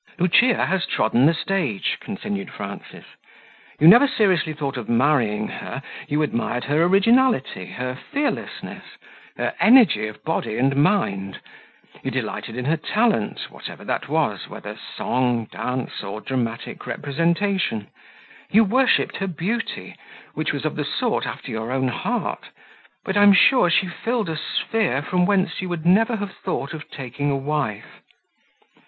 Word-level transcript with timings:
"Lucia 0.17 0.65
has 0.65 0.87
trodden 0.87 1.27
the 1.27 1.33
stage," 1.35 1.99
continued 1.99 2.49
Frances. 2.49 3.05
"You 3.79 3.87
never 3.87 4.07
seriously 4.07 4.51
thought 4.51 4.75
of 4.75 4.89
marrying 4.89 5.47
her; 5.49 5.83
you 6.07 6.23
admired 6.23 6.63
her 6.63 6.81
originality, 6.85 7.67
her 7.67 7.93
fearlessness, 7.93 8.83
her 9.37 9.53
energy 9.59 10.07
of 10.07 10.23
body 10.23 10.57
and 10.57 10.75
mind; 10.75 11.39
you 12.01 12.09
delighted 12.09 12.55
in 12.57 12.65
her 12.65 12.77
talent, 12.77 13.41
whatever 13.51 13.85
that 13.85 14.07
was, 14.09 14.49
whether 14.49 14.75
song, 14.75 15.45
dance, 15.51 16.01
or 16.01 16.19
dramatic 16.19 16.87
representation; 16.87 17.87
you 18.49 18.63
worshipped 18.63 19.17
her 19.17 19.27
beauty, 19.27 19.95
which 20.33 20.51
was 20.51 20.65
of 20.65 20.77
the 20.77 20.83
sort 20.83 21.27
after 21.27 21.51
your 21.51 21.71
own 21.71 21.89
heart: 21.89 22.49
but 23.05 23.15
I 23.15 23.21
am 23.21 23.33
sure 23.33 23.69
she 23.69 23.85
filled 23.87 24.29
a 24.29 24.35
sphere 24.35 25.03
from 25.03 25.27
whence 25.27 25.61
you 25.61 25.69
would 25.69 25.85
never 25.85 26.15
have 26.15 26.35
thought 26.37 26.73
of 26.73 26.89
taking 26.89 27.29
a 27.29 27.37
wife." 27.37 28.01